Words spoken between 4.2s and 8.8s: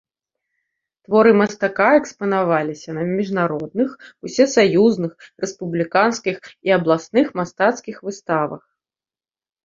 усесаюзных, рэспубліканскіх і абласных мастацкіх выставах.